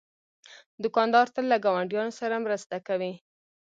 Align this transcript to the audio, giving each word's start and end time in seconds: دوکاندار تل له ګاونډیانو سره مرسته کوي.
دوکاندار 0.83 1.27
تل 1.33 1.45
له 1.51 1.57
ګاونډیانو 1.65 2.17
سره 2.19 2.43
مرسته 2.45 2.75
کوي. 2.87 3.13